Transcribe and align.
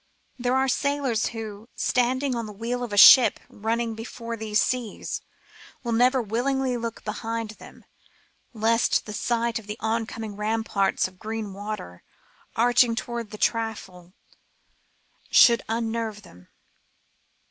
There 0.39 0.55
are 0.55 0.67
sailors 0.67 1.27
who, 1.27 1.69
standing 1.75 2.33
at 2.33 2.47
the 2.47 2.51
wheel 2.51 2.81
of 2.83 2.91
a 2.91 2.97
ship 2.97 3.39
running 3.49 3.93
before 3.93 4.35
these 4.35 4.59
seas, 4.59 5.21
will 5.83 5.91
never 5.91 6.19
willingly 6.23 6.75
look 6.75 7.03
behind 7.03 7.51
them, 7.51 7.85
lest 8.51 9.05
the 9.05 9.13
sight 9.13 9.59
of 9.59 9.67
the 9.67 9.77
oncoming 9.79 10.35
rampart 10.35 11.07
of 11.07 11.19
green 11.19 11.53
water 11.53 12.01
arching 12.55 12.95
towards 12.95 13.29
the 13.29 13.37
taffrail 13.37 14.13
should 15.29 15.61
unnerve 15.69 16.23
them. 16.23 16.47